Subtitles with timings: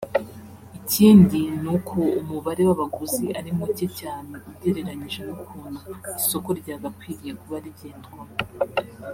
[0.79, 5.79] Ikindi ni uko umubare w’abaguzi ari muke cyane ugereranyije n’ukuntu
[6.19, 8.35] isoko ryagakwiriye kuba rigendwamo